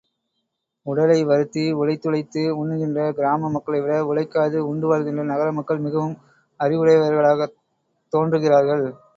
[0.85, 6.17] உடலை வருத்தி, உழைத்துழைத்து உண்ணுகின்ற கிராம மக்களைவிட, உழைக்காது உண்டு வாழ்கின்ற நகர மக்கள் மிகவும்
[6.59, 7.57] அறிவுடையார்களாகத்
[8.13, 8.85] தோன்றுகிறார்கள்.